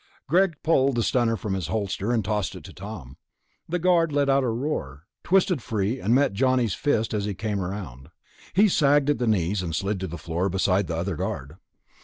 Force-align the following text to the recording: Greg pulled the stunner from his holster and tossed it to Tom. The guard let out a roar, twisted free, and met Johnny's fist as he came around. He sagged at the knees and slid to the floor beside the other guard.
Greg 0.27 0.55
pulled 0.63 0.95
the 0.95 1.03
stunner 1.03 1.37
from 1.37 1.53
his 1.53 1.67
holster 1.67 2.11
and 2.11 2.25
tossed 2.25 2.55
it 2.55 2.63
to 2.63 2.73
Tom. 2.73 3.17
The 3.69 3.77
guard 3.77 4.11
let 4.11 4.31
out 4.31 4.43
a 4.43 4.49
roar, 4.49 5.03
twisted 5.23 5.61
free, 5.61 5.99
and 5.99 6.15
met 6.15 6.33
Johnny's 6.33 6.73
fist 6.73 7.13
as 7.13 7.25
he 7.25 7.35
came 7.35 7.61
around. 7.61 8.09
He 8.53 8.67
sagged 8.67 9.11
at 9.11 9.19
the 9.19 9.27
knees 9.27 9.61
and 9.61 9.75
slid 9.75 9.99
to 9.99 10.07
the 10.07 10.17
floor 10.17 10.49
beside 10.49 10.87
the 10.87 10.97
other 10.97 11.15
guard. 11.15 11.57